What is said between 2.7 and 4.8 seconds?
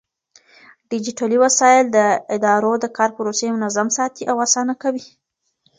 د کار پروسې منظم ساتي او آسانه